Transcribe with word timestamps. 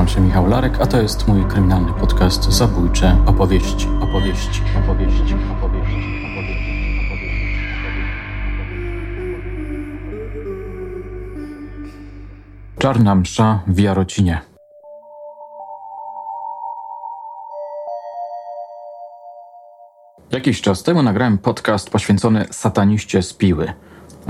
Nazywam 0.00 0.22
się 0.22 0.26
Michał 0.26 0.46
Larek, 0.46 0.80
a 0.80 0.86
to 0.86 1.02
jest 1.02 1.28
mój 1.28 1.44
kryminalny 1.44 1.92
podcast 1.92 2.52
Zabójcze 2.52 3.16
opowieści, 3.26 3.88
opowieści, 4.00 4.62
opowieści, 4.84 5.34
opowieści. 5.58 5.96
Czarna 12.78 13.14
msza 13.14 13.60
w 13.66 13.78
Jarocinie. 13.78 14.40
Jakiś 20.30 20.60
czas 20.60 20.82
temu 20.82 21.02
nagrałem 21.02 21.38
podcast 21.38 21.90
poświęcony 21.90 22.46
sataniście 22.50 23.22
z 23.22 23.34
Piły. 23.34 23.72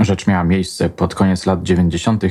Rzecz 0.01 0.27
miała 0.27 0.43
miejsce 0.43 0.89
pod 0.89 1.15
koniec 1.15 1.45
lat 1.45 1.63
90. 1.63 2.23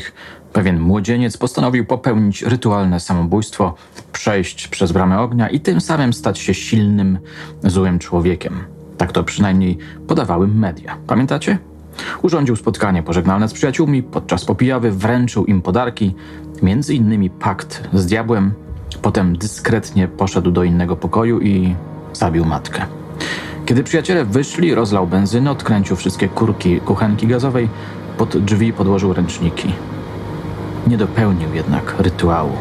Pewien 0.52 0.80
młodzieniec 0.80 1.36
postanowił 1.36 1.84
popełnić 1.84 2.42
rytualne 2.42 3.00
samobójstwo, 3.00 3.74
przejść 4.12 4.68
przez 4.68 4.92
bramę 4.92 5.20
ognia 5.20 5.48
i 5.48 5.60
tym 5.60 5.80
samym 5.80 6.12
stać 6.12 6.38
się 6.38 6.54
silnym, 6.54 7.18
złym 7.64 7.98
człowiekiem. 7.98 8.64
Tak 8.98 9.12
to 9.12 9.24
przynajmniej 9.24 9.78
podawały 10.06 10.48
media. 10.48 10.96
Pamiętacie? 11.06 11.58
Urządził 12.22 12.56
spotkanie 12.56 13.02
pożegnalne 13.02 13.48
z 13.48 13.52
przyjaciółmi, 13.52 14.02
podczas 14.02 14.44
popijawy 14.44 14.90
wręczył 14.90 15.44
im 15.44 15.62
podarki, 15.62 16.14
między 16.62 16.94
innymi 16.94 17.30
pakt 17.30 17.88
z 17.92 18.06
diabłem, 18.06 18.52
potem 19.02 19.38
dyskretnie 19.38 20.08
poszedł 20.08 20.50
do 20.50 20.64
innego 20.64 20.96
pokoju 20.96 21.40
i 21.40 21.74
zabił 22.12 22.44
matkę. 22.44 22.99
Kiedy 23.70 23.84
przyjaciele 23.84 24.24
wyszli, 24.24 24.74
rozlał 24.74 25.06
benzynę, 25.06 25.50
odkręcił 25.50 25.96
wszystkie 25.96 26.28
kurki 26.28 26.80
kuchenki 26.80 27.26
gazowej, 27.26 27.68
pod 28.18 28.38
drzwi 28.38 28.72
podłożył 28.72 29.12
ręczniki. 29.12 29.72
Nie 30.86 30.96
dopełnił 30.96 31.54
jednak 31.54 31.94
rytuału. 31.98 32.52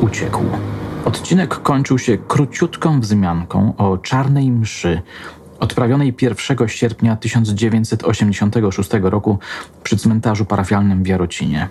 Uciekł. 0.00 0.42
Odcinek 1.04 1.62
kończył 1.62 1.98
się 1.98 2.18
króciutką 2.18 3.00
wzmianką 3.00 3.72
o 3.76 3.98
czarnej 3.98 4.50
mszy, 4.50 5.02
odprawionej 5.60 6.14
1 6.22 6.68
sierpnia 6.68 7.16
1986 7.16 8.90
roku 9.02 9.38
przy 9.82 9.96
cmentarzu 9.96 10.44
parafialnym 10.44 11.02
w 11.02 11.06
Jarocinie. 11.06 11.68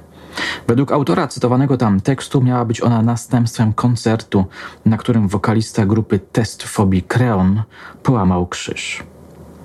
Według 0.68 0.92
autora 0.92 1.28
cytowanego 1.28 1.78
tam 1.78 2.02
tekstu 2.02 2.42
miała 2.42 2.66
być 2.66 2.82
ona 2.82 3.02
następstwem 3.02 3.74
koncertu, 3.74 4.46
na 4.86 4.98
którym 4.98 5.28
wokalista 5.28 5.86
grupy 5.86 6.20
Test 6.20 6.64
Phobie 6.64 7.02
Creon 7.02 7.64
połamał 8.04 8.48
krzyż. 8.48 9.04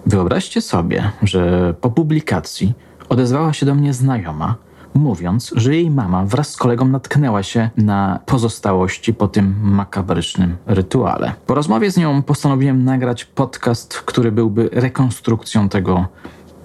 Wyobraźcie 0.07 0.61
sobie, 0.61 1.11
że 1.23 1.75
po 1.81 1.91
publikacji 1.91 2.75
odezwała 3.09 3.53
się 3.53 3.67
do 3.67 3.75
mnie 3.75 3.95
znajoma, 3.95 4.55
mówiąc, 4.95 5.53
że 5.57 5.75
jej 5.75 5.91
mama 5.91 6.25
wraz 6.25 6.51
z 6.51 6.57
kolegą 6.57 6.85
natknęła 6.85 7.43
się 7.43 7.71
na 7.77 8.21
pozostałości 8.27 9.15
po 9.15 9.29
tym 9.29 9.55
makabrycznym 9.63 10.57
rytuale. 10.67 11.33
Po 11.47 11.55
rozmowie 11.55 11.91
z 11.91 11.97
nią 11.97 12.23
postanowiłem 12.23 12.85
nagrać 12.85 13.25
podcast, 13.25 13.99
który 13.99 14.33
byłby 14.33 14.69
rekonstrukcją 14.73 15.69
tego 15.69 16.07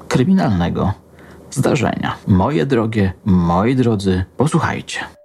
kryminalnego 0.08 0.94
zdarzenia. 1.52 2.16
Moje 2.28 2.66
drogie, 2.66 3.14
moi 3.26 3.76
drodzy, 3.76 4.26
posłuchajcie. 4.38 5.17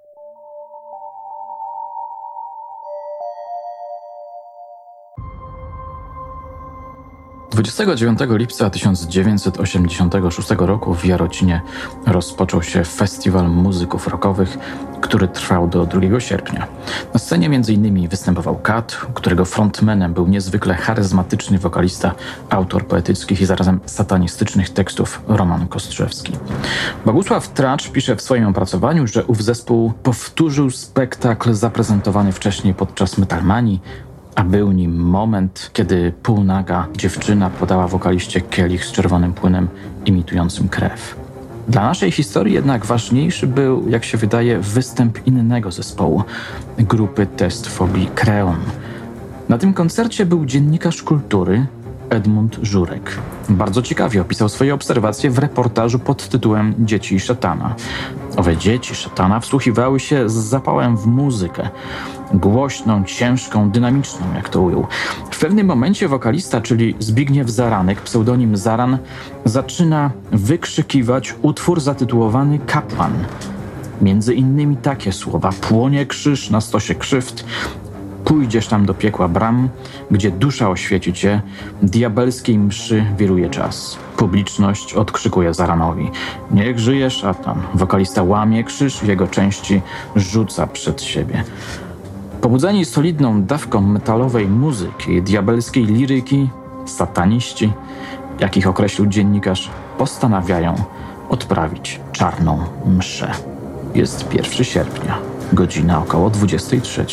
29 7.62 8.18
lipca 8.28 8.70
1986 8.70 10.48
roku 10.58 10.94
w 10.94 11.04
Jarocinie 11.04 11.60
rozpoczął 12.06 12.62
się 12.62 12.84
festiwal 12.84 13.50
muzyków 13.50 14.08
rockowych, 14.08 14.58
który 15.00 15.28
trwał 15.28 15.68
do 15.68 15.86
2 15.86 16.20
sierpnia. 16.20 16.66
Na 17.14 17.20
scenie 17.20 17.46
m.in. 17.46 18.08
występował 18.08 18.56
Kat, 18.56 18.92
którego 19.14 19.44
frontmanem 19.44 20.14
był 20.14 20.26
niezwykle 20.26 20.74
charyzmatyczny 20.74 21.58
wokalista, 21.58 22.14
autor 22.50 22.86
poetyckich 22.86 23.40
i 23.40 23.46
zarazem 23.46 23.80
satanistycznych 23.86 24.70
tekstów 24.70 25.22
Roman 25.28 25.68
Kostrzewski. 25.68 26.32
Bogusław 27.06 27.48
Tracz 27.48 27.88
pisze 27.88 28.16
w 28.16 28.22
swoim 28.22 28.46
opracowaniu, 28.46 29.06
że 29.06 29.24
ów 29.24 29.42
zespół 29.42 29.92
powtórzył 30.02 30.70
spektakl 30.70 31.54
zaprezentowany 31.54 32.32
wcześniej 32.32 32.74
podczas 32.74 33.18
Metalmanii, 33.18 33.80
a 34.34 34.44
był 34.44 34.72
nim 34.72 34.96
moment, 34.96 35.70
kiedy 35.72 36.12
półnaga 36.22 36.86
dziewczyna 36.96 37.50
podała 37.50 37.88
wokaliście 37.88 38.40
kielich 38.40 38.84
z 38.84 38.92
czerwonym 38.92 39.32
płynem 39.32 39.68
imitującym 40.06 40.68
krew. 40.68 41.16
Dla 41.68 41.82
naszej 41.82 42.10
historii 42.10 42.54
jednak 42.54 42.86
ważniejszy 42.86 43.46
był, 43.46 43.88
jak 43.88 44.04
się 44.04 44.18
wydaje, 44.18 44.58
występ 44.58 45.26
innego 45.26 45.70
zespołu, 45.70 46.22
grupy 46.78 47.26
Test 47.26 47.80
Creon. 48.14 48.56
Na 49.48 49.58
tym 49.58 49.74
koncercie 49.74 50.26
był 50.26 50.46
dziennikarz 50.46 51.02
kultury 51.02 51.66
Edmund 52.12 52.58
Żurek. 52.62 53.18
Bardzo 53.48 53.82
ciekawie 53.82 54.20
opisał 54.22 54.48
swoje 54.48 54.74
obserwacje 54.74 55.30
w 55.30 55.38
reportażu 55.38 55.98
pod 55.98 56.28
tytułem 56.28 56.74
Dzieci 56.78 57.20
szatana. 57.20 57.74
Owe 58.36 58.56
dzieci 58.56 58.94
szatana 58.94 59.40
wsłuchiwały 59.40 60.00
się 60.00 60.28
z 60.28 60.32
zapałem 60.32 60.96
w 60.96 61.06
muzykę 61.06 61.68
głośną, 62.34 63.04
ciężką, 63.04 63.70
dynamiczną, 63.70 64.26
jak 64.34 64.48
to 64.48 64.60
ujął. 64.60 64.86
W 65.30 65.38
pewnym 65.38 65.66
momencie 65.66 66.08
wokalista, 66.08 66.60
czyli 66.60 66.94
Zbigniew 66.98 67.50
Zaranek, 67.50 68.00
pseudonim 68.00 68.56
Zaran, 68.56 68.98
zaczyna 69.44 70.10
wykrzykiwać 70.32 71.34
utwór 71.42 71.80
zatytułowany 71.80 72.58
Kapłan. 72.58 73.12
Między 74.02 74.34
innymi 74.34 74.76
takie 74.76 75.12
słowa: 75.12 75.50
Płonie 75.60 76.06
krzyż 76.06 76.50
na 76.50 76.60
stosie 76.60 76.94
krzywd, 76.94 77.44
pójdziesz 78.24 78.66
tam 78.66 78.86
do 78.86 78.94
piekła 78.94 79.28
bram, 79.28 79.68
gdzie 80.10 80.30
dusza 80.30 80.70
oświeci 80.70 81.12
cię, 81.12 81.42
diabelskiej 81.82 82.58
mszy 82.58 83.04
wiruje 83.18 83.50
czas. 83.50 83.98
Publiczność 84.16 84.94
odkrzykuje 84.94 85.54
Zaranowi. 85.54 86.10
Niech 86.50 86.78
żyje 86.78 87.10
szatan. 87.10 87.62
Wokalista 87.74 88.22
łamie 88.22 88.64
krzyż 88.64 89.02
jego 89.02 89.26
części, 89.26 89.80
rzuca 90.16 90.66
przed 90.66 91.02
siebie. 91.02 91.44
Pobudzeni 92.40 92.84
solidną 92.84 93.42
dawką 93.42 93.80
metalowej 93.80 94.46
muzyki, 94.46 95.22
diabelskiej 95.22 95.84
liryki, 95.84 96.50
sataniści, 96.86 97.72
jakich 98.40 98.68
określił 98.68 99.06
dziennikarz, 99.06 99.70
postanawiają 99.98 100.74
odprawić 101.28 102.00
czarną 102.12 102.58
mszę. 102.86 103.32
Jest 103.94 104.34
1 104.34 104.64
sierpnia, 104.64 105.18
godzina 105.52 105.98
około 105.98 106.30
23. 106.30 107.06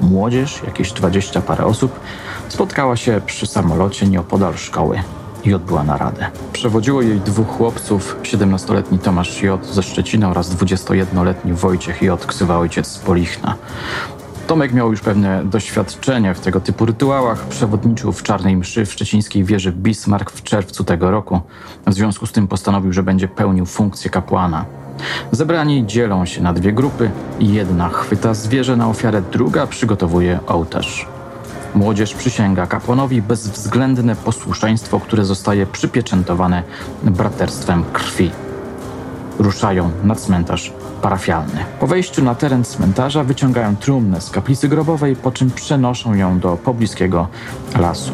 Młodzież, 0.00 0.62
jakieś 0.66 0.92
20 0.92 1.40
parę 1.40 1.64
osób, 1.64 2.00
spotkała 2.48 2.96
się 2.96 3.20
przy 3.26 3.46
samolocie 3.46 4.06
nieopodal 4.06 4.56
szkoły 4.56 5.02
i 5.44 5.54
odbyła 5.54 5.84
naradę. 5.84 6.26
Przewodziło 6.52 7.02
jej 7.02 7.20
dwóch 7.20 7.48
chłopców, 7.48 8.16
17-letni 8.22 8.98
Tomasz 8.98 9.42
J. 9.42 9.66
ze 9.66 9.82
Szczecina 9.82 10.30
oraz 10.30 10.50
21-letni 10.56 11.52
Wojciech 11.52 12.02
J. 12.02 12.26
ksywa 12.26 12.58
ojciec 12.58 12.86
z 12.86 12.98
Polichna. 12.98 13.54
Tomek 14.46 14.72
miał 14.72 14.90
już 14.90 15.00
pewne 15.00 15.44
doświadczenie 15.44 16.34
w 16.34 16.40
tego 16.40 16.60
typu 16.60 16.86
rytuałach. 16.86 17.46
Przewodniczył 17.46 18.12
w 18.12 18.22
czarnej 18.22 18.56
mszy 18.56 18.86
w 18.86 18.92
szczecińskiej 18.92 19.44
wieży 19.44 19.72
Bismarck 19.72 20.30
w 20.30 20.42
czerwcu 20.42 20.84
tego 20.84 21.10
roku. 21.10 21.40
W 21.86 21.94
związku 21.94 22.26
z 22.26 22.32
tym 22.32 22.48
postanowił, 22.48 22.92
że 22.92 23.02
będzie 23.02 23.28
pełnił 23.28 23.66
funkcję 23.66 24.10
kapłana. 24.10 24.64
Zebrani 25.32 25.86
dzielą 25.86 26.24
się 26.24 26.42
na 26.42 26.52
dwie 26.52 26.72
grupy. 26.72 27.10
Jedna 27.40 27.88
chwyta 27.88 28.34
zwierzę 28.34 28.76
na 28.76 28.88
ofiarę, 28.88 29.22
druga 29.32 29.66
przygotowuje 29.66 30.40
ołtarz. 30.46 31.06
Młodzież 31.74 32.14
przysięga 32.14 32.66
kapłanowi 32.66 33.22
bezwzględne 33.22 34.16
posłuszeństwo, 34.16 35.00
które 35.00 35.24
zostaje 35.24 35.66
przypieczętowane 35.66 36.62
braterstwem 37.02 37.84
krwi. 37.92 38.30
Ruszają 39.38 39.90
na 40.04 40.14
cmentarz 40.14 40.72
parafialny. 41.02 41.64
Po 41.80 41.86
wejściu 41.86 42.24
na 42.24 42.34
teren 42.34 42.64
cmentarza 42.64 43.24
wyciągają 43.24 43.76
trumnę 43.76 44.20
z 44.20 44.30
kaplicy 44.30 44.68
grobowej, 44.68 45.16
po 45.16 45.30
czym 45.30 45.50
przenoszą 45.50 46.14
ją 46.14 46.38
do 46.38 46.56
pobliskiego 46.56 47.28
lasu. 47.78 48.12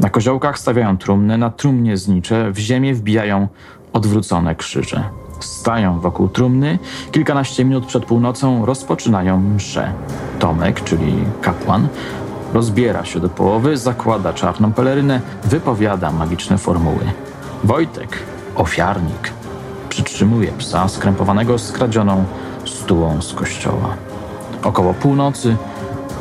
Na 0.00 0.10
koziołkach 0.10 0.58
stawiają 0.58 0.98
trumny, 0.98 1.38
na 1.38 1.50
trumnie 1.50 1.96
znicze 1.96 2.50
w 2.52 2.58
ziemię 2.58 2.94
wbijają 2.94 3.48
odwrócone 3.92 4.54
krzyże. 4.54 5.21
Stają 5.44 6.00
wokół 6.00 6.28
trumny, 6.28 6.78
kilkanaście 7.12 7.64
minut 7.64 7.86
przed 7.86 8.04
północą 8.04 8.66
rozpoczynają 8.66 9.40
mszę. 9.40 9.92
Tomek, 10.38 10.84
czyli 10.84 11.14
kapłan, 11.40 11.88
rozbiera 12.54 13.04
się 13.04 13.20
do 13.20 13.28
połowy, 13.28 13.76
zakłada 13.76 14.32
czarną 14.32 14.72
pelerynę, 14.72 15.20
wypowiada 15.44 16.12
magiczne 16.12 16.58
formuły. 16.58 17.04
Wojtek, 17.64 18.18
ofiarnik, 18.56 19.32
przytrzymuje 19.88 20.52
psa 20.52 20.88
skrępowanego 20.88 21.58
skradzioną 21.58 22.24
stułą 22.64 23.22
z 23.22 23.32
kościoła. 23.32 23.96
Około 24.62 24.94
północy, 24.94 25.56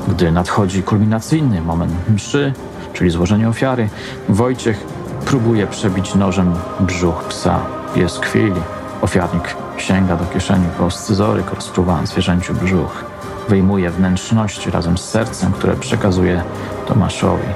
gdy 0.07 0.31
nadchodzi 0.31 0.83
kulminacyjny 0.83 1.61
moment 1.61 1.93
mszy, 2.09 2.53
czyli 2.93 3.09
złożenie 3.09 3.49
ofiary, 3.49 3.89
Wojciech 4.29 4.83
próbuje 5.25 5.67
przebić 5.67 6.15
nożem 6.15 6.53
brzuch 6.79 7.23
psa. 7.23 7.59
Pies 7.95 8.17
chwili. 8.17 8.61
Ofiarnik 9.01 9.55
sięga 9.77 10.17
do 10.17 10.25
kieszeni 10.25 10.65
po 10.77 10.91
scyzoryk, 10.91 11.53
rozpruwając 11.53 12.09
zwierzęciu 12.09 12.53
brzuch. 12.53 13.03
wyjmuje 13.49 13.89
wnętrzności 13.89 14.71
razem 14.71 14.97
z 14.97 15.09
sercem, 15.09 15.51
które 15.51 15.75
przekazuje 15.75 16.43
Tomaszowi. 16.87 17.47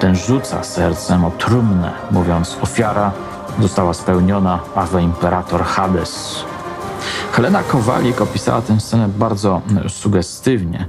Ten 0.00 0.16
rzuca 0.16 0.62
sercem 0.62 1.24
o 1.24 1.30
trumnę, 1.30 1.92
mówiąc 2.10 2.56
ofiara 2.62 3.12
została 3.60 3.94
spełniona, 3.94 4.58
Ave 4.74 5.02
Imperator 5.02 5.64
Hades. 5.64 6.44
Helena 7.32 7.62
Kowalik 7.62 8.20
opisała 8.20 8.62
tę 8.62 8.80
scenę 8.80 9.08
bardzo 9.08 9.62
sugestywnie. 9.88 10.86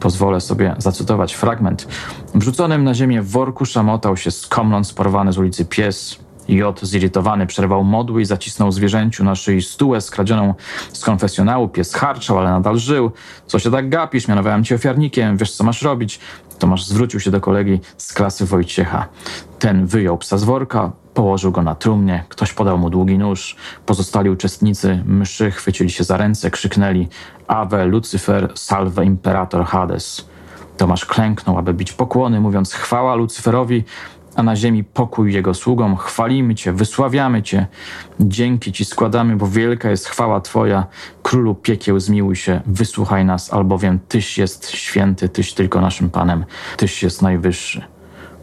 Pozwolę 0.00 0.40
sobie 0.40 0.74
zacytować 0.78 1.34
fragment. 1.34 1.88
Wrzuconym 2.34 2.84
na 2.84 2.94
ziemię 2.94 3.22
worku 3.22 3.66
szamotał 3.66 4.16
się 4.16 4.30
skomląc 4.30 4.92
porwany 4.92 5.32
z 5.32 5.38
ulicy 5.38 5.64
pies. 5.64 6.16
Jot 6.48 6.80
zirytowany 6.82 7.46
przerwał 7.46 7.84
modły 7.84 8.22
i 8.22 8.24
zacisnął 8.24 8.72
zwierzęciu 8.72 9.24
na 9.24 9.34
szyi 9.34 9.62
stułę 9.62 10.00
skradzioną 10.00 10.54
z 10.92 11.04
konfesjonału. 11.04 11.68
Pies 11.68 11.94
harczał, 11.94 12.38
ale 12.38 12.50
nadal 12.50 12.78
żył. 12.78 13.10
Co 13.46 13.58
się 13.58 13.70
tak 13.70 13.88
gapisz? 13.88 14.28
Mianowałem 14.28 14.64
cię 14.64 14.74
ofiarnikiem. 14.74 15.36
Wiesz, 15.36 15.52
co 15.52 15.64
masz 15.64 15.82
robić? 15.82 16.20
Tomasz 16.58 16.84
zwrócił 16.84 17.20
się 17.20 17.30
do 17.30 17.40
kolegi 17.40 17.80
z 17.96 18.12
klasy 18.12 18.46
Wojciecha. 18.46 19.08
Ten 19.58 19.86
wyjął 19.86 20.18
psa 20.18 20.38
z 20.38 20.44
worka, 20.44 20.92
położył 21.14 21.52
go 21.52 21.62
na 21.62 21.74
trumnie, 21.74 22.24
ktoś 22.28 22.52
podał 22.52 22.78
mu 22.78 22.90
długi 22.90 23.18
nóż. 23.18 23.56
Pozostali 23.86 24.30
uczestnicy 24.30 25.02
mszy 25.06 25.50
chwycili 25.50 25.90
się 25.90 26.04
za 26.04 26.16
ręce, 26.16 26.50
krzyknęli 26.50 27.08
Ave 27.46 27.86
Lucifer, 27.86 28.52
salve 28.54 29.04
imperator 29.04 29.64
Hades. 29.64 30.28
Tomasz 30.76 31.04
klęknął, 31.04 31.58
aby 31.58 31.74
bić 31.74 31.92
pokłony, 31.92 32.40
mówiąc 32.40 32.72
chwała 32.72 33.14
Lucyferowi, 33.14 33.84
a 34.36 34.42
na 34.42 34.56
ziemi 34.56 34.84
pokój 34.84 35.32
jego 35.32 35.54
sługom. 35.54 35.96
Chwalimy 35.96 36.54
Cię, 36.54 36.72
wysławiamy 36.72 37.42
Cię. 37.42 37.66
Dzięki 38.20 38.72
Ci 38.72 38.84
składamy, 38.84 39.36
bo 39.36 39.48
wielka 39.48 39.90
jest 39.90 40.06
chwała 40.06 40.40
Twoja. 40.40 40.86
Królu 41.22 41.54
piekieł, 41.54 42.00
zmiłuj 42.00 42.36
się, 42.36 42.60
wysłuchaj 42.66 43.24
nas, 43.24 43.52
albowiem 43.52 43.98
Tyś 44.08 44.38
jest 44.38 44.70
święty, 44.70 45.28
Tyś 45.28 45.52
tylko 45.52 45.80
naszym 45.80 46.10
Panem, 46.10 46.44
Tyś 46.76 47.02
jest 47.02 47.22
najwyższy. 47.22 47.82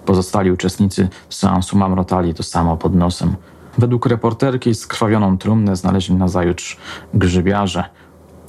Pozostali 0.05 0.51
uczestnicy 0.51 1.07
seansu 1.29 1.77
mamrotali 1.77 2.33
to 2.33 2.43
samo 2.43 2.77
pod 2.77 2.95
nosem. 2.95 3.35
Według 3.77 4.05
reporterki 4.05 4.75
skrwawioną 4.75 5.37
trumnę 5.37 5.75
znaleźli 5.75 6.15
nazajutrz 6.15 6.77
grzybiarze– 7.13 7.83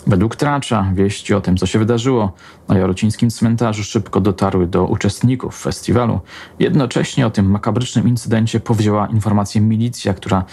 Według 0.07 0.37
Tracza 0.37 0.91
wieści 0.95 1.35
o 1.35 1.41
tym, 1.41 1.57
co 1.57 1.67
się 1.67 1.79
wydarzyło 1.79 2.33
na 2.69 2.79
jarocińskim 2.79 3.31
cmentarzu 3.31 3.85
szybko 3.85 4.21
dotarły 4.21 4.67
do 4.67 4.85
uczestników 4.85 5.61
festiwalu. 5.63 6.21
Jednocześnie 6.59 7.27
o 7.27 7.31
tym 7.31 7.51
makabrycznym 7.51 8.09
incydencie 8.09 8.61
powzięła 8.61 9.07
informację 9.07 9.61
milicja, 9.61 10.15
która 10.15 10.45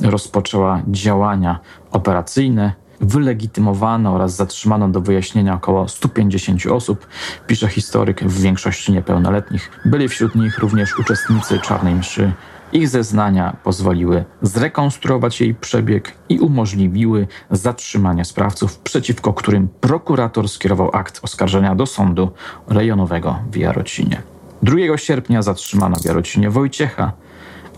rozpoczęła 0.00 0.82
działania 0.88 1.58
operacyjne. 1.90 2.72
Wylegitymowano 3.00 4.14
oraz 4.14 4.36
zatrzymano 4.36 4.88
do 4.88 5.00
wyjaśnienia 5.00 5.54
około 5.54 5.88
150 5.88 6.66
osób, 6.66 7.06
pisze 7.46 7.68
historyk, 7.68 8.24
w 8.24 8.40
większości 8.40 8.92
niepełnoletnich. 8.92 9.70
Byli 9.84 10.08
wśród 10.08 10.34
nich 10.34 10.58
również 10.58 10.98
uczestnicy 10.98 11.58
czarnej 11.60 11.94
mszy 11.94 12.32
ich 12.72 12.88
zeznania 12.88 13.56
pozwoliły 13.64 14.24
zrekonstruować 14.42 15.40
jej 15.40 15.54
przebieg 15.54 16.12
i 16.28 16.38
umożliwiły 16.38 17.26
zatrzymanie 17.50 18.24
sprawców, 18.24 18.78
przeciwko 18.78 19.32
którym 19.32 19.68
prokurator 19.80 20.48
skierował 20.48 20.90
akt 20.92 21.20
oskarżenia 21.22 21.74
do 21.74 21.86
sądu 21.86 22.30
rejonowego 22.68 23.38
w 23.50 23.56
Jarocinie. 23.56 24.22
2 24.62 24.96
sierpnia 24.96 25.42
zatrzymano 25.42 25.96
w 25.96 26.04
Jarocinie 26.04 26.50
Wojciecha, 26.50 27.12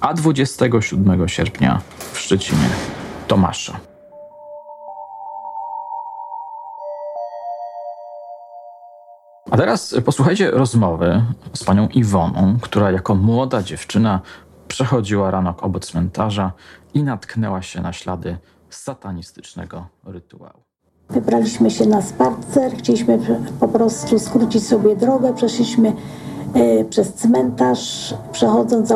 a 0.01 0.15
27 0.15 1.29
sierpnia 1.29 1.81
w 2.13 2.19
Szczecinie 2.19 2.69
Tomasza. 3.27 3.81
A 9.51 9.57
teraz 9.57 9.95
posłuchajcie 10.05 10.51
rozmowy 10.51 11.23
z 11.55 11.65
panią 11.65 11.89
Iwoną, 11.89 12.59
która 12.61 12.91
jako 12.91 13.15
młoda 13.15 13.63
dziewczyna 13.63 14.21
Przechodziła 14.69 15.31
rano 15.31 15.55
obok 15.61 15.85
cmentarza 15.85 16.53
i 16.95 17.03
natknęła 17.03 17.63
się 17.63 17.81
na 17.81 17.93
ślady 17.93 18.37
satanistycznego 18.71 19.87
rytuału. 20.05 20.61
Wybraliśmy 21.11 21.71
się 21.71 21.87
na 21.87 22.03
spacer, 22.03 22.73
chcieliśmy 22.79 23.19
po 23.61 23.69
prostu 23.69 24.19
skrócić 24.19 24.67
sobie 24.67 24.97
drogę, 24.97 25.35
przeszliśmy 25.35 25.93
e, 26.55 26.85
przez 26.85 27.15
cmentarz. 27.15 28.15
Przechodząc 28.33 28.93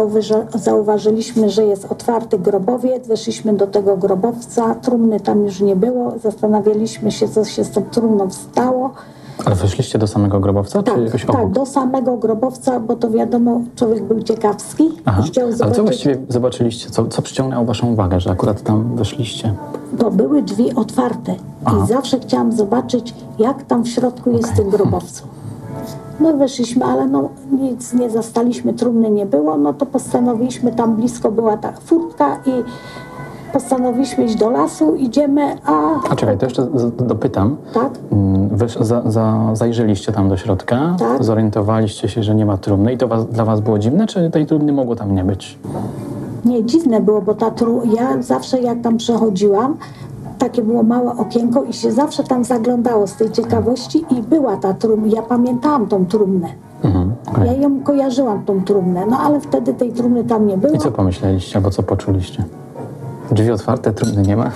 zauważyliśmy, 0.55 1.51
że 1.51 1.65
jest 1.65 1.85
otwarty 1.85 2.39
grobowiec, 2.39 3.09
weszliśmy 3.09 3.53
do 3.53 3.67
tego 3.67 3.97
grobowca, 3.97 4.75
trumny 4.75 5.21
tam 5.21 5.45
już 5.45 5.61
nie 5.61 5.77
było, 5.77 6.19
zastanawialiśmy 6.19 7.13
się, 7.13 7.29
co 7.29 7.45
się 7.45 7.65
z 7.65 7.71
tą 7.71 7.83
trumną 7.83 8.31
stało. 8.31 8.95
Ale 9.45 9.55
weszliście 9.55 9.99
do 9.99 10.07
samego 10.07 10.41
grobowca, 10.41 10.83
tak, 10.83 10.95
czy 10.95 11.03
jakoś 11.03 11.25
obok? 11.25 11.37
Tak, 11.37 11.51
do 11.51 11.67
samego 11.67 12.17
grobowca, 12.17 12.81
bo 12.81 12.97
to 12.97 13.11
wiadomo, 13.11 13.61
człowiek 13.77 14.05
był 14.05 14.23
ciekawski 14.23 14.91
Aha. 15.05 15.23
chciał 15.23 15.53
zobaczyć... 15.53 15.63
Ale 15.63 15.75
co 15.75 15.83
właściwie 15.83 16.19
zobaczyliście? 16.29 16.91
Co, 16.91 17.07
co 17.07 17.23
przyciągnęło 17.23 17.65
waszą 17.65 17.93
uwagę, 17.93 18.21
że 18.21 18.31
akurat 18.31 18.63
tam 18.63 18.97
weszliście? 18.97 19.55
To 19.99 20.11
były 20.11 20.43
drzwi 20.43 20.75
otwarte 20.75 21.35
Aha. 21.65 21.77
i 21.85 21.89
zawsze 21.89 22.21
chciałam 22.21 22.53
zobaczyć, 22.53 23.15
jak 23.39 23.63
tam 23.63 23.83
w 23.83 23.89
środku 23.89 24.31
jest 24.31 24.45
okay. 24.45 24.55
w 24.55 24.59
tym 24.59 24.71
grobowcu. 24.71 25.27
No 26.21 26.37
weszliśmy, 26.37 26.85
ale 26.85 27.07
no 27.07 27.29
nic 27.61 27.93
nie 27.93 28.11
zastaliśmy, 28.11 28.75
trumny 28.75 29.11
nie 29.11 29.27
było, 29.27 29.57
no 29.57 29.73
to 29.73 29.87
postanowiliśmy, 29.87 30.73
tam 30.73 30.97
blisko 30.97 31.31
była 31.31 31.57
ta 31.57 31.73
furtka 31.73 32.39
i 32.47 32.51
postanowiliśmy 33.53 34.25
iść 34.25 34.37
do 34.37 34.51
lasu, 34.51 34.97
idziemy, 34.97 35.57
a... 35.65 35.73
A 36.11 36.17
czekaj, 36.17 36.39
to 36.39 36.47
jeszcze 36.47 36.67
dopytam. 36.99 37.57
Tak? 37.75 37.91
Mm, 38.13 38.49
wy 38.49 38.67
za, 38.81 39.03
za, 39.11 39.51
zajrzeliście 39.53 40.13
tam 40.13 40.29
do 40.29 40.37
środka, 40.37 40.97
tak? 40.99 41.25
zorientowaliście 41.25 42.09
się, 42.09 42.23
że 42.23 42.35
nie 42.35 42.47
ma 42.47 42.57
trumny 42.57 42.93
i 42.93 42.99
to 42.99 43.09
was, 43.09 43.27
dla 43.27 43.45
was 43.45 43.61
było 43.61 43.79
dziwne, 43.79 44.07
czy 44.07 44.31
tej 44.31 44.47
trumny 44.47 44.73
mogło 44.73 44.97
tam 44.97 45.15
nie 45.15 45.25
być? 45.25 45.59
Nie, 46.45 46.65
dziwne 46.65 47.01
było, 47.01 47.23
bo 47.23 47.35
ta 47.35 47.51
tru... 47.51 47.83
ja 47.97 48.23
zawsze 48.23 48.61
jak 48.61 48.81
tam 48.81 48.97
przechodziłam, 48.97 49.77
takie 50.39 50.63
było 50.63 50.83
małe 50.83 51.17
okienko 51.17 51.63
i 51.63 51.73
się 51.73 51.93
zawsze 51.93 52.25
tam 52.25 52.45
zaglądało 52.45 53.07
z 53.07 53.17
tej 53.17 53.31
ciekawości 53.31 54.05
i 54.11 54.23
była 54.23 54.57
ta 54.57 54.75
trumna. 54.75 55.07
Ja 55.17 55.23
pamiętałam 55.23 55.87
tą 55.87 56.07
trumnę. 56.07 56.49
Mhm, 56.85 57.13
okay. 57.27 57.47
Ja 57.47 57.53
ją 57.53 57.81
kojarzyłam, 57.81 58.45
tą 58.45 58.65
trumnę, 58.65 59.07
no 59.11 59.19
ale 59.19 59.41
wtedy 59.41 59.75
tej 59.75 59.93
trumny 59.93 60.25
tam 60.25 60.47
nie 60.47 60.57
było. 60.57 60.75
I 60.75 60.79
co 60.79 60.93
pomyśleliście, 60.93 61.57
albo 61.57 61.71
co 61.71 61.83
poczuliście? 61.83 62.45
Drzwi 63.31 63.51
otwarte, 63.51 63.93
trudne 63.93 64.23
nie 64.23 64.37
ma? 64.37 64.51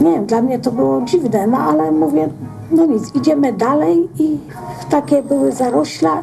Nie, 0.00 0.20
dla 0.20 0.42
mnie 0.42 0.58
to 0.58 0.72
było 0.72 1.02
dziwne, 1.02 1.46
no 1.46 1.58
ale 1.58 1.92
mówię, 1.92 2.28
no 2.70 2.86
nic, 2.86 3.14
idziemy 3.14 3.52
dalej 3.52 4.08
i 4.18 4.38
takie 4.90 5.22
były 5.22 5.52
zarośla. 5.52 6.22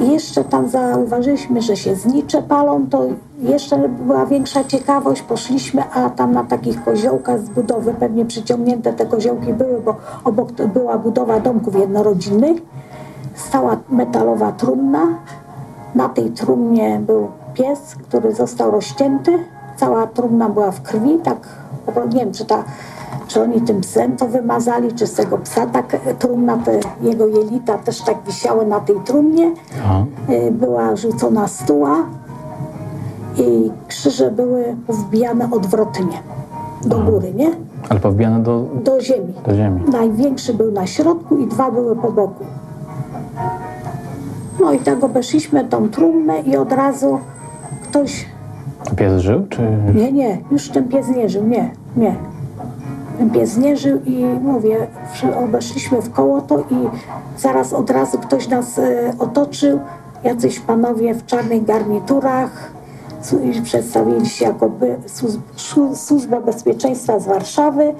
I 0.00 0.12
jeszcze 0.12 0.44
tam 0.44 0.68
zauważyliśmy, 0.68 1.62
że 1.62 1.76
się 1.76 1.94
znicze 1.94 2.42
palą, 2.42 2.86
to 2.90 3.02
jeszcze 3.38 3.88
była 3.88 4.26
większa 4.26 4.64
ciekawość. 4.64 5.22
Poszliśmy, 5.22 5.82
a 5.94 6.10
tam 6.10 6.32
na 6.32 6.44
takich 6.44 6.84
koziołkach 6.84 7.40
z 7.40 7.48
budowy, 7.48 7.94
pewnie 7.94 8.24
przyciągnięte 8.24 8.92
te 8.92 9.06
koziołki 9.06 9.52
były, 9.52 9.80
bo 9.80 9.96
obok 10.24 10.52
była 10.52 10.98
budowa 10.98 11.40
domków 11.40 11.74
jednorodzinnych. 11.76 12.62
Stała 13.34 13.76
metalowa 13.88 14.52
trumna. 14.52 15.00
Na 15.94 16.08
tej 16.08 16.30
trumnie 16.30 17.00
był 17.06 17.28
pies, 17.54 17.94
który 18.08 18.34
został 18.34 18.70
rozcięty 18.70 19.38
cała 19.78 20.06
trumna 20.06 20.48
była 20.48 20.70
w 20.70 20.82
krwi, 20.82 21.18
tak, 21.24 21.38
nie 22.12 22.20
wiem, 22.20 22.32
czy, 22.32 22.44
ta, 22.44 22.64
czy 23.28 23.42
oni 23.42 23.60
tym 23.60 23.80
psem 23.80 24.16
to 24.16 24.28
wymazali, 24.28 24.92
czy 24.92 25.06
z 25.06 25.14
tego 25.14 25.38
psa 25.38 25.66
tak 25.66 25.96
trumna, 26.18 26.58
te 26.58 26.80
jego 27.00 27.26
jelita 27.26 27.78
też 27.78 28.00
tak 28.00 28.16
wisiały 28.26 28.66
na 28.66 28.80
tej 28.80 28.96
trumnie. 29.04 29.50
Aha. 29.84 30.04
Y, 30.30 30.50
była 30.52 30.96
rzucona 30.96 31.48
stuła 31.48 31.96
i 33.36 33.70
krzyże 33.88 34.30
były 34.30 34.76
wbijane 34.88 35.48
odwrotnie 35.50 36.22
do 36.84 36.96
Aha. 36.96 37.10
góry, 37.10 37.32
nie? 37.34 37.50
Ale 37.88 38.00
powbijane 38.00 38.42
do... 38.42 38.64
Do 38.84 39.00
ziemi. 39.00 39.34
Do 39.46 39.54
ziemi. 39.54 39.82
Największy 39.92 40.54
był 40.54 40.72
na 40.72 40.86
środku 40.86 41.36
i 41.36 41.46
dwa 41.46 41.70
były 41.70 41.96
po 41.96 42.12
boku. 42.12 42.44
No 44.60 44.72
i 44.72 44.78
tak 44.78 45.04
obeszliśmy 45.04 45.64
tą 45.64 45.88
trumnę 45.88 46.40
i 46.40 46.56
od 46.56 46.72
razu 46.72 47.18
ktoś 47.82 48.26
Pies 48.98 49.22
żył, 49.22 49.46
czy... 49.48 49.62
Nie, 49.94 50.12
nie, 50.12 50.38
już 50.50 50.68
ten 50.68 50.88
pies 50.88 51.08
nie 51.08 51.28
żył, 51.28 51.44
nie, 51.44 51.70
nie. 51.96 52.14
Ten 53.18 53.30
pies 53.30 53.56
nie 53.56 53.76
żył 53.76 54.00
i 54.04 54.24
mówię, 54.24 54.86
obeszliśmy 55.44 56.02
w 56.02 56.12
koło 56.12 56.40
to 56.40 56.58
i 56.58 56.88
zaraz 57.36 57.72
od 57.72 57.90
razu 57.90 58.18
ktoś 58.18 58.48
nas 58.48 58.78
e, 58.78 59.12
otoczył, 59.18 59.80
jacyś 60.24 60.60
panowie 60.60 61.14
w 61.14 61.26
czarnych 61.26 61.64
garniturach, 61.64 62.72
przedstawili 63.62 64.26
się 64.26 64.44
jako 64.44 64.70
służba 65.94 66.40
bezpieczeństwa 66.40 67.20
z 67.20 67.26
Warszawy 67.26 67.94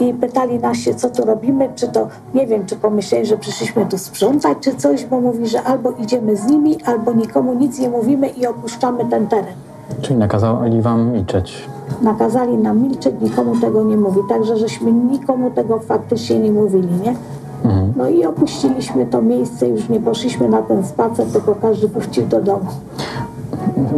i 0.00 0.14
pytali 0.14 0.58
nas 0.58 0.76
się, 0.76 0.94
co 0.94 1.10
tu 1.10 1.24
robimy, 1.24 1.68
czy 1.74 1.88
to, 1.88 2.08
nie 2.34 2.46
wiem, 2.46 2.66
czy 2.66 2.76
pomyśleli, 2.76 3.26
że 3.26 3.36
przyszliśmy 3.36 3.86
tu 3.86 3.98
sprzątać, 3.98 4.58
czy 4.60 4.74
coś, 4.74 5.04
bo 5.04 5.20
mówi, 5.20 5.46
że 5.46 5.62
albo 5.62 5.90
idziemy 5.90 6.36
z 6.36 6.46
nimi, 6.46 6.82
albo 6.84 7.12
nikomu 7.12 7.54
nic 7.54 7.78
nie 7.78 7.90
mówimy 7.90 8.28
i 8.28 8.46
opuszczamy 8.46 9.04
ten 9.10 9.26
teren. 9.26 9.54
Czyli 10.02 10.18
nakazali 10.18 10.82
wam 10.82 11.12
milczeć? 11.12 11.68
Nakazali 12.02 12.58
nam 12.58 12.82
milczeć, 12.82 13.14
nikomu 13.20 13.60
tego 13.60 13.84
nie 13.84 13.96
mówi. 13.96 14.20
Także 14.28 14.56
żeśmy 14.56 14.92
nikomu 14.92 15.50
tego 15.50 15.78
faktycznie 15.78 16.38
nie 16.38 16.52
mówili, 16.52 16.88
nie? 17.04 17.14
No 17.96 18.08
i 18.08 18.24
opuściliśmy 18.24 19.06
to 19.06 19.22
miejsce, 19.22 19.68
już 19.68 19.88
nie 19.88 20.00
poszliśmy 20.00 20.48
na 20.48 20.62
ten 20.62 20.86
spacer, 20.86 21.26
tylko 21.26 21.54
każdy 21.54 21.88
wrócił 21.88 22.26
do 22.26 22.40
domu. 22.40 22.66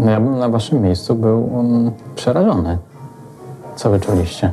No 0.05 0.11
ja 0.11 0.21
bym 0.21 0.39
na 0.39 0.49
waszym 0.49 0.83
miejscu 0.83 1.15
był 1.15 1.55
um, 1.55 1.91
przerażony. 2.15 2.79
Co 3.77 3.91
wy 3.91 4.01
czuliście? 4.01 4.53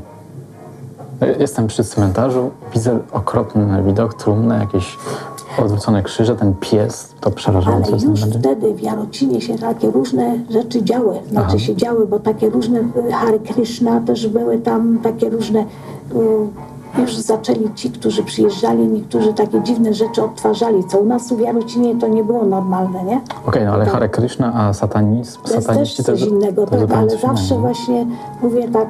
Jestem 1.39 1.67
przy 1.67 1.83
cmentarzu, 1.83 2.49
widzę 2.73 2.99
okropny 3.11 3.83
widok, 3.83 4.13
trumnę, 4.13 4.59
jakieś 4.59 4.97
odwrócone 5.57 6.03
krzyże, 6.03 6.35
ten 6.35 6.53
pies, 6.59 7.13
to 7.21 7.31
przerażające 7.31 7.93
Ale 7.93 8.01
już 8.03 8.21
wtedy 8.21 8.73
w 8.73 8.81
Jarocinie 8.81 9.41
się 9.41 9.57
takie 9.57 9.91
różne 9.91 10.39
rzeczy 10.49 10.83
działy. 10.83 11.15
Znaczy 11.29 11.47
Aha. 11.49 11.59
się 11.59 11.75
działy, 11.75 12.07
bo 12.07 12.19
takie 12.19 12.49
różne 12.49 12.79
y, 12.79 13.11
Hare 13.11 13.39
Krishna 13.39 14.01
też 14.01 14.27
były 14.27 14.57
tam, 14.57 14.99
takie 15.03 15.29
różne... 15.29 15.59
y, 15.59 15.65
Już 17.01 17.17
zaczęli 17.17 17.73
ci, 17.75 17.91
którzy 17.91 18.23
przyjeżdżali, 18.23 18.87
niektórzy 18.87 19.33
takie 19.33 19.61
dziwne 19.61 19.93
rzeczy 19.93 20.23
odtwarzali, 20.23 20.83
co 20.87 20.99
u 20.99 21.05
nas 21.05 21.33
w 21.33 21.39
Jarocinie 21.39 21.95
to 21.95 22.07
nie 22.07 22.23
było 22.23 22.45
normalne, 22.45 23.03
nie? 23.03 23.21
Okej, 23.47 23.65
no 23.65 23.71
ale 23.73 23.85
Hare 23.85 24.09
Krishna, 24.09 24.53
a 24.55 24.73
satanizm, 24.73 25.39
To 25.47 25.53
jest 25.55 25.67
też 25.67 25.95
coś 25.95 26.21
innego, 26.21 26.65
to 26.65 26.87
tak, 26.87 26.97
ale 26.97 27.09
zawsze 27.09 27.53
innego. 27.55 27.59
właśnie 27.67 28.05
mówię 28.41 28.67
tak, 28.69 28.87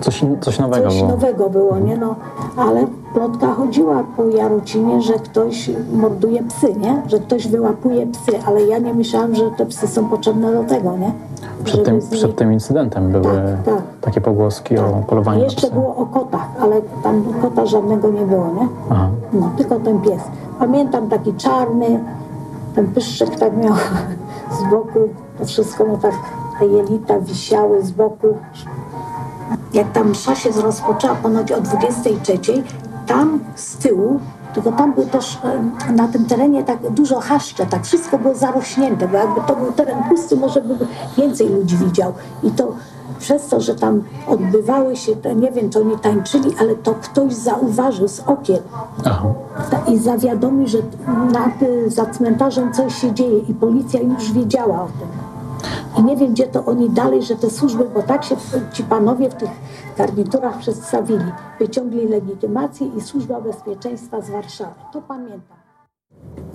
Coś, 0.00 0.24
coś 0.40 0.58
nowego 0.58 0.88
coś 0.90 0.96
było. 0.98 1.08
nowego 1.08 1.50
było, 1.50 1.78
nie 1.78 1.96
no, 1.96 2.14
ale 2.56 2.86
plotka 3.14 3.46
chodziła 3.54 4.04
po 4.16 4.24
Jarocinie, 4.24 5.02
że 5.02 5.12
ktoś 5.12 5.70
morduje 5.92 6.42
psy, 6.42 6.74
nie? 6.74 7.02
Że 7.06 7.18
ktoś 7.18 7.48
wyłapuje 7.48 8.06
psy, 8.06 8.32
ale 8.46 8.62
ja 8.62 8.78
nie 8.78 8.94
myślałam, 8.94 9.34
że 9.34 9.50
te 9.50 9.66
psy 9.66 9.88
są 9.88 10.08
potrzebne 10.08 10.52
do 10.52 10.64
tego, 10.64 10.96
nie? 10.96 11.12
Przed 11.64 11.84
tym, 11.84 11.98
nimi- 11.98 12.10
przed 12.10 12.36
tym 12.36 12.52
incydentem 12.52 13.12
były 13.12 13.24
Tak, 13.24 13.74
tak. 13.74 13.82
takie 14.00 14.20
pogłoski 14.20 14.78
o 14.78 14.82
Tak. 14.82 15.06
polowaniu 15.06 15.38
na 15.38 15.44
Jeszcze 15.44 15.60
psy. 15.66 15.74
było 15.74 15.96
o 15.96 16.06
kotach, 16.06 16.48
ale 16.60 16.82
tam 17.02 17.24
kota 17.42 17.66
żadnego 17.66 18.08
nie 18.10 18.22
było, 18.26 18.46
nie? 18.46 18.68
Aha. 18.90 19.08
No, 19.32 19.50
tylko 19.56 19.80
ten 19.80 20.00
pies. 20.00 20.22
Pamiętam 20.58 21.08
taki 21.08 21.34
czarny, 21.34 22.00
ten 22.74 22.86
pyszczek 22.86 23.36
tak 23.38 23.56
miał 23.56 23.74
z 24.60 24.70
boku, 24.70 24.98
to 25.38 25.44
wszystko 25.44 25.84
mu 25.84 25.98
tak, 25.98 26.12
te 26.60 26.66
jelita 26.66 27.20
wisiały 27.20 27.82
z 27.82 27.90
boku. 27.90 28.26
Jak 29.74 29.92
ta 29.92 30.04
msza 30.04 30.34
się 30.34 30.50
rozpoczęła 30.62 31.14
ponoć 31.14 31.52
o 31.52 31.60
23, 31.60 32.62
tam 33.08 33.40
z 33.54 33.76
tyłu, 33.76 34.20
tylko 34.54 34.72
tam 34.72 34.94
był 34.94 35.06
też 35.06 35.38
e, 35.88 35.92
na 35.92 36.08
tym 36.08 36.24
terenie 36.24 36.64
tak 36.64 36.90
dużo 36.90 37.20
chaszcze, 37.20 37.66
tak 37.66 37.84
wszystko 37.84 38.18
było 38.18 38.34
zarośnięte, 38.34 39.08
bo 39.08 39.16
jakby 39.16 39.40
to 39.46 39.56
był 39.56 39.72
teren 39.72 39.98
pusty, 40.08 40.36
może 40.36 40.60
by 40.60 40.86
więcej 41.16 41.48
ludzi 41.48 41.76
widział. 41.76 42.12
I 42.42 42.50
to 42.50 42.72
przez 43.18 43.46
to, 43.46 43.60
że 43.60 43.74
tam 43.74 44.02
odbywały 44.26 44.96
się, 44.96 45.12
nie 45.36 45.52
wiem, 45.52 45.70
czy 45.70 45.80
oni 45.80 45.98
tańczyli, 45.98 46.54
ale 46.60 46.74
to 46.74 46.94
ktoś 46.94 47.34
zauważył 47.34 48.08
z 48.08 48.20
okien, 48.20 48.58
Aha. 49.04 49.28
i 49.88 49.98
zawiadomi, 49.98 50.68
że 50.68 50.78
nad, 51.32 51.52
za 51.86 52.06
cmentarzem 52.06 52.72
coś 52.72 52.94
się 52.94 53.12
dzieje 53.12 53.38
i 53.38 53.54
policja 53.54 54.00
już 54.00 54.32
wiedziała 54.32 54.82
o 54.82 54.86
tym. 54.86 55.27
I 55.96 56.04
nie 56.04 56.16
wiem, 56.16 56.32
gdzie 56.32 56.46
to 56.46 56.64
oni 56.64 56.90
dalej, 56.90 57.22
że 57.22 57.36
te 57.36 57.50
służby, 57.50 57.84
bo 57.94 58.02
tak 58.02 58.24
się 58.24 58.36
ci 58.72 58.82
panowie 58.82 59.30
w 59.30 59.34
tych 59.34 59.50
garniturach 59.98 60.58
przedstawili. 60.58 61.24
Wyciągli 61.58 62.08
legitymację 62.08 62.86
i 62.96 63.00
Służba 63.00 63.40
Bezpieczeństwa 63.40 64.20
z 64.20 64.30
Warszawy. 64.30 64.74
To 64.92 65.02
pamiętam. 65.02 65.58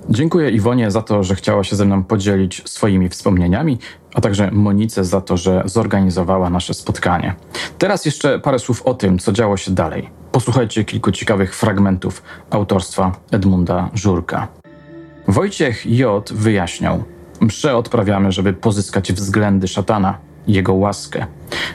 Dziękuję 0.08 0.50
Iwonie 0.50 0.90
za 0.90 1.02
to, 1.02 1.22
że 1.22 1.34
chciała 1.34 1.64
się 1.64 1.76
ze 1.76 1.84
mną 1.84 2.04
podzielić 2.04 2.62
swoimi 2.68 3.08
wspomnieniami, 3.08 3.78
a 4.14 4.20
także 4.20 4.50
Monice 4.50 5.04
za 5.04 5.20
to, 5.20 5.36
że 5.36 5.62
zorganizowała 5.64 6.50
nasze 6.50 6.74
spotkanie. 6.74 7.34
Teraz 7.78 8.04
jeszcze 8.04 8.38
parę 8.38 8.58
słów 8.58 8.82
o 8.82 8.94
tym, 8.94 9.18
co 9.18 9.32
działo 9.32 9.56
się 9.56 9.70
dalej. 9.70 10.10
Posłuchajcie 10.32 10.84
kilku 10.84 11.12
ciekawych 11.12 11.56
fragmentów 11.56 12.22
autorstwa 12.50 13.12
Edmunda 13.30 13.90
Żurka. 13.94 14.48
Wojciech 15.28 15.86
J. 15.86 16.32
wyjaśniał: 16.32 17.02
Msze 17.40 17.76
odprawiamy, 17.76 18.32
żeby 18.32 18.52
pozyskać 18.52 19.12
względy 19.12 19.68
szatana, 19.68 20.18
jego 20.46 20.74
łaskę. 20.74 21.26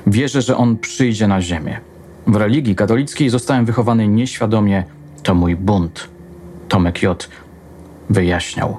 Wierzę, 0.08 0.42
że 0.42 0.58
on 0.58 0.78
przyjdzie 0.78 1.28
na 1.28 1.42
ziemię. 1.42 1.80
W 2.28 2.36
religii 2.36 2.76
katolickiej 2.76 3.30
zostałem 3.30 3.66
wychowany 3.66 4.08
nieświadomie. 4.08 4.84
To 5.24 5.36
mój 5.36 5.56
bunt. 5.56 6.10
Tomek 6.68 7.04
J 7.04 7.30
wyjaśniał. 8.10 8.78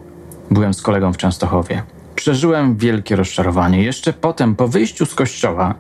Byłem 0.51 0.75
z 0.75 0.83
kolegą 0.83 1.13
w 1.13 1.17
Częstochowie. 1.17 1.83
Przeżyłem 2.15 2.77
wielkie 2.77 3.17
rozczarowanie. 3.17 3.83
Jeszcze 3.83 4.13
potem, 4.13 4.57
po 4.57 4.69
wyjściu 4.69 5.07
z 5.07 5.15
kościoła, 5.15 5.75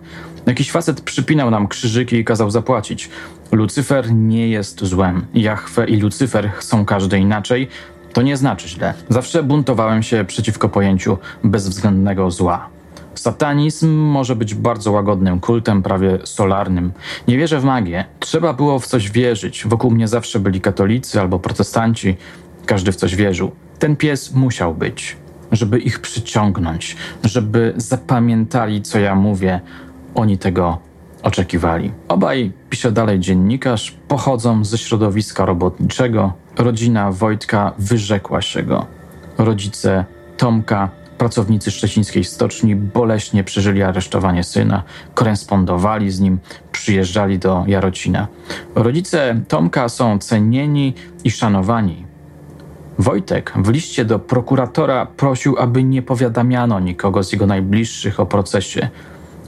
jakiś 0.47 0.71
facet 0.71 1.01
przypinał 1.01 1.51
nam 1.51 1.69
krzyżyki 1.69 2.17
i 2.17 2.25
kazał 2.25 2.51
zapłacić. 2.51 3.11
Lucyfer 3.53 4.13
nie 4.13 4.49
jest 4.49 4.85
złem. 4.85 5.27
Jahwe 5.35 5.87
i 5.87 5.97
Lucyfer 5.97 6.51
są 6.59 6.85
każdy 6.85 7.19
inaczej. 7.19 7.69
To 8.13 8.23
nie 8.23 8.37
znaczy 8.37 8.69
źle. 8.69 8.95
Zawsze 9.09 9.43
buntowałem 9.43 10.03
się 10.03 10.25
przeciwko 10.25 10.69
pojęciu 10.69 11.19
bezwzględnego 11.45 12.31
zła. 12.31 12.69
Satanizm 13.15 13.89
może 13.91 14.37
być 14.37 14.55
bardzo 14.55 14.93
łagodnym 14.93 15.41
kultem, 15.41 15.83
prawie 15.83 16.19
solarnym. 16.25 16.93
Nie 17.29 17.39
wierzę 17.39 17.61
w 17.61 17.65
magię. 17.65 18.05
Trzeba 18.21 18.53
było 18.53 18.79
w 18.79 18.87
coś 18.87 19.11
wierzyć. 19.11 19.65
Wokół 19.67 19.91
mnie 19.91 20.09
zawsze 20.09 20.41
byli 20.41 20.61
katolicy 20.61 21.21
albo 21.21 21.39
protestanci. 21.39 22.17
Każdy 22.67 22.93
w 22.93 22.97
coś 22.97 23.17
wierzył. 23.17 23.51
Ten 23.79 23.97
pies 23.97 24.35
musiał 24.35 24.75
być, 24.75 25.17
żeby 25.53 25.79
ich 25.79 26.01
przyciągnąć, 26.01 26.97
żeby 27.25 27.73
zapamiętali, 27.77 28.83
co 28.83 28.99
ja 28.99 29.15
mówię. 29.15 29.61
Oni 30.15 30.39
tego 30.39 30.79
oczekiwali. 31.23 31.93
Obaj, 32.09 32.53
pisze 32.71 32.93
dalej 32.93 33.21
dziennikarz, 33.21 33.91
pochodzą 34.09 34.65
ze 34.65 34.79
środowiska 34.79 35.45
robotniczego. 35.45 36.33
Rodzina 36.59 37.13
Wojtka 37.13 37.73
wyrzekła 37.79 38.43
się 38.43 38.63
go. 38.63 38.87
Rodzice 39.39 40.05
Tomka, 40.37 40.89
pracownicy 41.19 41.71
szczecińskiej 41.71 42.25
stoczni, 42.25 42.77
boleśnie 42.77 43.45
przeżyli 43.45 43.83
aresztowanie 43.83 44.45
syna, 44.45 44.83
korespondowali 45.15 46.11
z 46.11 46.21
nim, 46.21 46.39
przyjeżdżali 46.73 47.39
do 47.39 47.65
Jarocina. 47.67 48.29
Rodzice 48.75 49.41
Tomka 49.49 49.89
są 49.89 50.19
cenieni 50.19 50.95
i 51.25 51.31
szanowani. 51.31 52.07
Wojtek 52.99 53.53
w 53.57 53.69
liście 53.69 54.05
do 54.05 54.19
prokuratora 54.19 55.07
prosił, 55.07 55.59
aby 55.59 55.85
nie 55.85 56.03
powiadamiano 56.03 56.81
nikogo 56.81 57.23
z 57.23 57.33
jego 57.33 57.47
najbliższych 57.47 58.21
o 58.21 58.27
procesie. 58.27 58.89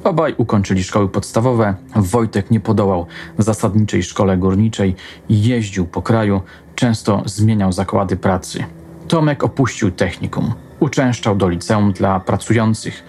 Obaj 0.04 0.34
ukończyli 0.38 0.84
szkoły 0.84 1.08
podstawowe. 1.08 1.74
Wojtek 1.96 2.50
nie 2.50 2.60
podołał 2.60 3.06
zasadniczej 3.38 4.02
szkole 4.02 4.36
górniczej, 4.36 4.94
jeździł 5.28 5.86
po 5.86 6.02
kraju, 6.02 6.40
często 6.74 7.22
zmieniał 7.24 7.72
zakłady 7.72 8.16
pracy. 8.16 8.64
Tomek 9.08 9.44
opuścił 9.44 9.90
technikum, 9.90 10.52
uczęszczał 10.80 11.36
do 11.36 11.48
liceum 11.48 11.92
dla 11.92 12.20
pracujących. 12.20 13.04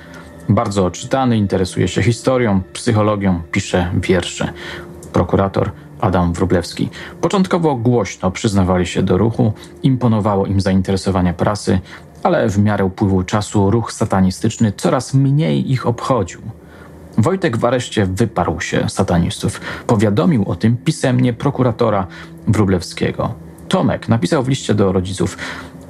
Bardzo 0.49 0.91
czytany, 0.91 1.37
interesuje 1.37 1.87
się 1.87 2.03
historią, 2.03 2.61
psychologią, 2.73 3.41
pisze 3.51 3.91
wiersze. 4.01 4.53
Prokurator 5.13 5.71
Adam 6.01 6.33
Wróblewski. 6.33 6.89
Początkowo 7.21 7.75
głośno 7.75 8.31
przyznawali 8.31 8.85
się 8.85 9.03
do 9.03 9.17
ruchu, 9.17 9.53
imponowało 9.83 10.45
im 10.45 10.61
zainteresowanie 10.61 11.33
prasy, 11.33 11.79
ale 12.23 12.49
w 12.49 12.59
miarę 12.59 12.85
upływu 12.85 13.23
czasu 13.23 13.71
ruch 13.71 13.93
satanistyczny 13.93 14.71
coraz 14.71 15.13
mniej 15.13 15.71
ich 15.71 15.87
obchodził. 15.87 16.41
Wojtek 17.17 17.57
w 17.57 17.65
areszcie 17.65 18.05
wyparł 18.05 18.61
się 18.61 18.89
satanistów. 18.89 19.61
Powiadomił 19.87 20.43
o 20.49 20.55
tym 20.55 20.77
pisemnie 20.77 21.33
prokuratora 21.33 22.07
Wróblewskiego. 22.47 23.33
Tomek 23.67 24.09
napisał 24.09 24.43
w 24.43 24.47
liście 24.47 24.73
do 24.73 24.91
rodziców: 24.91 25.37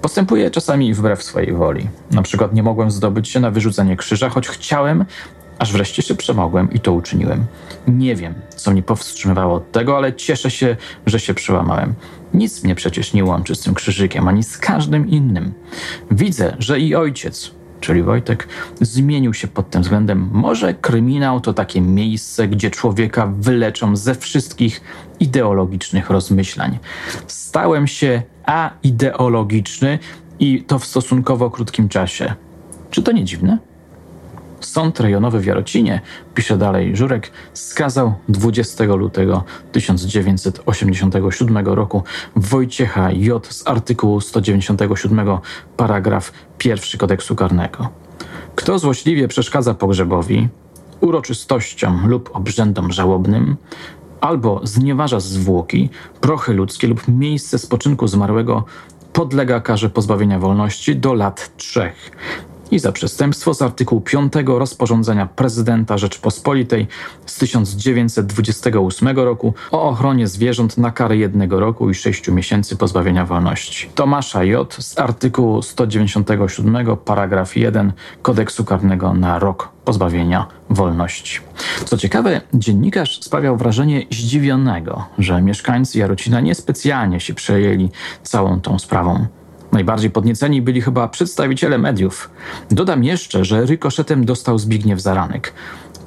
Postępuję 0.02 0.52
czasami 0.52 0.94
wbrew 0.94 1.24
swojej 1.24 1.54
woli. 1.54 1.88
Na 2.12 2.22
przykład 2.22 2.54
nie 2.54 2.64
mogłem 2.64 2.92
zdobyć 2.92 3.30
się 3.30 3.40
na 3.40 3.52
wyrzucenie 3.52 3.96
krzyża, 3.96 4.30
choć 4.30 4.48
chciałem, 4.48 5.06
aż 5.60 5.74
wreszcie 5.74 6.02
się 6.02 6.16
przemogłem 6.16 6.72
i 6.72 6.80
to 6.80 6.94
uczyniłem. 6.94 7.46
Nie 7.88 8.16
wiem, 8.16 8.34
co 8.56 8.72
mnie 8.72 8.84
powstrzymywało 8.84 9.56
od 9.56 9.72
tego, 9.72 9.98
ale 9.98 10.14
cieszę 10.14 10.52
się, 10.52 10.78
że 11.06 11.20
się 11.20 11.34
przełamałem. 11.34 11.94
Nic 12.34 12.64
mnie 12.64 12.76
przecież 12.76 13.14
nie 13.14 13.26
łączy 13.26 13.56
z 13.56 13.60
tym 13.60 13.74
krzyżykiem, 13.74 14.28
ani 14.28 14.44
z 14.44 14.58
każdym 14.58 15.10
innym. 15.10 15.54
Widzę, 16.12 16.56
że 16.60 16.80
i 16.80 16.96
ojciec, 16.96 17.52
czyli 17.84 18.04
Wojtek, 18.04 18.48
zmienił 18.82 19.34
się 19.34 19.48
pod 19.48 19.70
tym 19.70 19.82
względem. 19.82 20.30
Może 20.32 20.74
kryminał 20.74 21.42
to 21.42 21.54
takie 21.54 21.82
miejsce, 21.82 22.48
gdzie 22.48 22.72
człowieka 22.72 23.34
wyleczą 23.40 23.96
ze 23.96 24.16
wszystkich 24.16 24.82
ideologicznych 25.20 26.10
rozmyślań. 26.10 26.80
Stałem 27.28 27.88
się 27.88 28.22
aideologiczny 28.46 30.00
i 30.40 30.64
to 30.64 30.80
w 30.80 30.86
stosunkowo 30.86 31.50
krótkim 31.50 31.90
czasie. 31.90 32.34
Czy 32.92 33.04
to 33.04 33.12
nie 33.12 33.24
dziwne? 33.24 33.58
Sąd 34.66 35.00
rejonowy 35.00 35.40
w 35.40 35.46
Jarocinie, 35.46 36.02
pisze 36.36 36.58
dalej 36.58 36.96
Żurek, 36.96 37.32
skazał 37.54 38.14
20 38.30 38.84
lutego 38.84 39.44
1987 39.72 41.58
roku 41.68 42.04
Wojciecha 42.36 43.12
J. 43.12 43.48
z 43.48 43.68
artykułu 43.68 44.22
197 44.22 45.38
paragraf 45.78 46.32
1 46.66 47.00
kodeksu 47.00 47.36
karnego. 47.36 47.90
Kto 48.56 48.80
złośliwie 48.80 49.28
przeszkadza 49.28 49.74
pogrzebowi, 49.74 50.48
uroczystościom 51.02 52.08
lub 52.08 52.30
obrzędom 52.34 52.92
żałobnym, 52.92 53.56
albo 54.22 54.62
znieważa 54.64 55.20
zwłoki, 55.20 55.90
prochy 56.22 56.54
ludzkie 56.54 56.88
lub 56.88 57.08
miejsce 57.08 57.60
spoczynku 57.60 58.08
zmarłego, 58.08 58.66
podlega 59.14 59.60
karze 59.60 59.90
pozbawienia 59.90 60.40
wolności 60.40 60.96
do 60.96 61.14
lat 61.14 61.58
trzech 61.58 62.12
i 62.74 62.80
za 62.80 62.92
przestępstwo 62.92 63.54
z 63.54 63.62
artykułu 63.62 64.02
5 64.02 64.34
rozporządzenia 64.48 65.26
prezydenta 65.26 65.98
Rzeczpospolitej 65.98 66.88
z 67.26 67.38
1928 67.38 69.18
roku 69.18 69.54
o 69.72 69.84
ochronie 69.90 70.28
zwierząt 70.28 70.78
na 70.78 70.92
karę 70.92 71.18
jednego 71.18 71.60
roku 71.60 71.90
i 71.90 71.96
sześciu 71.96 72.34
miesięcy 72.34 72.76
pozbawienia 72.76 73.26
wolności. 73.26 73.90
Tomasza 73.96 74.44
J. 74.44 74.74
z 74.80 75.00
artykułu 75.00 75.62
197 75.62 76.98
paragraf 76.98 77.58
1 77.58 77.94
kodeksu 78.22 78.66
karnego 78.66 79.14
na 79.14 79.40
rok 79.40 79.70
pozbawienia 79.86 80.48
wolności. 80.70 81.40
Co 81.86 81.98
ciekawe, 81.98 82.42
dziennikarz 82.54 83.20
sprawiał 83.24 83.58
wrażenie 83.58 84.06
zdziwionego, 84.12 85.06
że 85.18 85.42
mieszkańcy 85.42 86.00
Jarocina 86.00 86.42
niespecjalnie 86.42 87.20
się 87.20 87.34
przejęli 87.34 87.90
całą 88.24 88.62
tą 88.62 88.80
sprawą. 88.80 89.28
Najbardziej 89.74 90.12
podnieceni 90.12 90.62
byli 90.62 90.82
chyba 90.82 91.08
przedstawiciele 91.08 91.78
mediów. 91.78 92.30
Dodam 92.72 93.04
jeszcze, 93.04 93.46
że 93.46 93.66
rykoszetem 93.66 94.26
dostał 94.26 94.58
Zbigniew 94.58 95.02
Zaranek. 95.02 95.54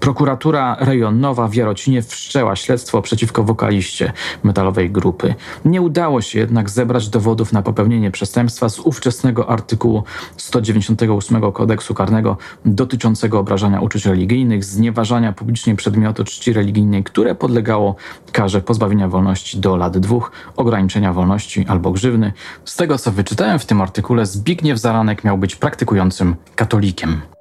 Prokuratura 0.07 0.77
rejonowa 0.81 1.49
w 1.49 1.55
Jarocinie 1.55 2.03
wszczęła 2.03 2.57
śledztwo 2.57 3.03
przeciwko 3.03 3.43
wokaliście 3.43 4.13
metalowej 4.43 4.91
grupy. 4.91 5.35
Nie 5.65 5.83
udało 5.83 6.21
się 6.21 6.39
jednak 6.39 6.71
zebrać 6.71 7.09
dowodów 7.09 7.53
na 7.53 7.63
popełnienie 7.63 8.11
przestępstwa 8.11 8.69
z 8.69 8.79
ówczesnego 8.79 9.51
artykułu 9.51 10.03
198 10.37 11.53
kodeksu 11.53 11.95
karnego 11.95 12.37
dotyczącego 12.65 13.39
obrażania 13.39 13.81
uczuć 13.81 14.07
religijnych, 14.07 14.65
znieważania 14.65 15.33
publicznie 15.33 15.77
przedmiotu 15.77 16.25
czci 16.25 16.53
religijnej, 16.53 17.05
które 17.05 17.35
podlegało 17.35 17.97
karze 18.33 18.61
pozbawienia 18.61 19.09
wolności 19.09 19.61
do 19.61 19.77
lat 19.77 19.99
dwóch, 19.99 20.33
ograniczenia 20.57 21.13
wolności 21.13 21.65
albo 21.69 21.91
grzywny. 21.91 22.33
Z 22.65 22.77
tego 22.77 22.99
co 22.99 23.13
wyczytałem 23.13 23.59
w 23.59 23.67
tym 23.67 23.81
artykule, 23.81 24.27
Zbigniew 24.27 24.79
Zaranek 24.79 25.25
miał 25.25 25.39
być 25.39 25.57
praktykującym 25.57 26.37
katolikiem. 26.57 27.36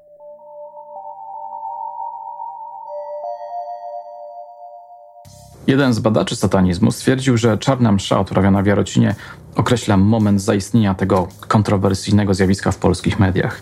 Jeden 5.68 5.94
z 5.94 6.00
badaczy 6.00 6.36
satanizmu 6.36 6.92
stwierdził, 6.92 7.38
że 7.38 7.58
czarna 7.58 7.92
msza 7.92 8.20
odprawiona 8.20 8.62
w 8.62 8.66
Jarocinie 8.66 9.16
określa 9.56 9.98
moment 9.98 10.42
zaistnienia 10.42 10.94
tego 10.94 11.28
kontrowersyjnego 11.48 12.34
zjawiska 12.34 12.72
w 12.72 12.78
polskich 12.78 13.20
mediach. 13.20 13.62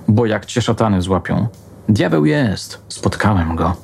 Bo 0.07 0.25
jak 0.25 0.45
cię 0.45 0.61
szatany 0.61 1.01
złapią. 1.01 1.47
Diabeł 1.89 2.25
jest. 2.25 2.81
Spotkałem 2.87 3.55
go. 3.55 3.75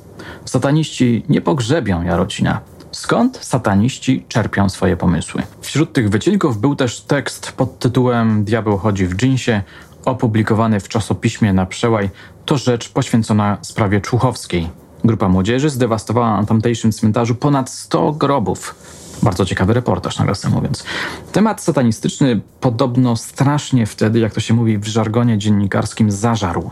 Sataniści 0.44 1.24
nie 1.28 1.40
pogrzebią 1.40 2.02
Jarocina. 2.02 2.60
Skąd 2.94 3.38
sataniści 3.44 4.24
czerpią 4.28 4.68
swoje 4.68 4.96
pomysły? 4.96 5.42
Wśród 5.60 5.92
tych 5.92 6.10
wycinków 6.10 6.60
był 6.60 6.76
też 6.76 7.00
tekst 7.00 7.52
pod 7.52 7.78
tytułem 7.78 8.44
Diabeł 8.44 8.78
chodzi 8.78 9.06
w 9.06 9.14
dżinsie, 9.14 9.62
opublikowany 10.04 10.80
w 10.80 10.88
czasopiśmie 10.88 11.52
na 11.52 11.66
przełaj. 11.66 12.10
To 12.44 12.58
rzecz 12.58 12.88
poświęcona 12.88 13.58
sprawie 13.62 14.00
Człuchowskiej. 14.00 14.70
Grupa 15.04 15.28
młodzieży 15.28 15.70
zdewastowała 15.70 16.40
na 16.40 16.46
tamtejszym 16.46 16.92
cmentarzu 16.92 17.34
ponad 17.34 17.70
100 17.70 18.12
grobów. 18.12 18.74
Bardzo 19.22 19.44
ciekawy 19.44 19.74
reportaż, 19.74 20.18
nawiasem 20.18 20.52
mówiąc. 20.52 20.84
Temat 21.32 21.62
satanistyczny 21.62 22.40
podobno 22.60 23.16
strasznie 23.16 23.86
wtedy, 23.86 24.18
jak 24.18 24.34
to 24.34 24.40
się 24.40 24.54
mówi 24.54 24.78
w 24.78 24.86
żargonie 24.86 25.38
dziennikarskim, 25.38 26.10
zażarł. 26.10 26.70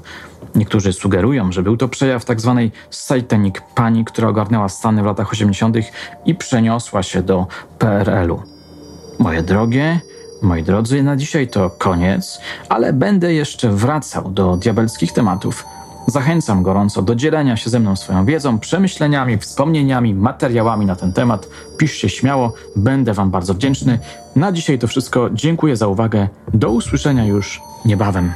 Niektórzy 0.55 0.93
sugerują, 0.93 1.53
że 1.53 1.63
był 1.63 1.77
to 1.77 1.89
przejaw 1.89 2.25
tzw. 2.25 2.55
Tak 2.57 2.95
satanic 2.95 3.55
pani, 3.75 4.05
która 4.05 4.29
ogarnęła 4.29 4.69
Stany 4.69 5.03
w 5.03 5.07
latach 5.07 5.33
80. 5.33 5.77
i 6.27 6.35
przeniosła 6.35 7.03
się 7.03 7.23
do 7.23 7.47
PRL-u. 7.79 8.43
Moje 9.19 9.43
drogie, 9.43 10.01
moi 10.43 10.63
drodzy, 10.63 11.03
na 11.03 11.17
dzisiaj 11.17 11.49
to 11.49 11.71
koniec, 11.71 12.41
ale 12.69 12.93
będę 12.93 13.35
jeszcze 13.35 13.69
wracał 13.71 14.31
do 14.31 14.57
diabelskich 14.57 15.13
tematów. 15.13 15.65
Zachęcam 16.07 16.63
gorąco 16.63 17.03
do 17.03 17.15
dzielenia 17.15 17.57
się 17.57 17.71
ze 17.71 17.81
mną 17.81 17.97
swoją 17.97 18.25
wiedzą, 18.25 18.59
przemyśleniami, 18.59 19.39
wspomnieniami, 19.39 20.15
materiałami 20.15 20.87
na 20.87 20.97
ten 20.97 21.13
temat. 21.13 21.49
Piszcie 21.79 22.09
śmiało, 22.09 22.53
będę 22.77 23.15
Wam 23.15 23.31
bardzo 23.31 23.55
wdzięczny. 23.55 23.99
Na 24.37 24.53
dzisiaj 24.53 24.79
to 24.79 24.87
wszystko. 24.87 25.31
Dziękuję 25.31 25.77
za 25.77 25.87
uwagę. 25.87 26.29
Do 26.55 26.71
usłyszenia 26.71 27.25
już 27.25 27.63
niebawem. 27.85 28.33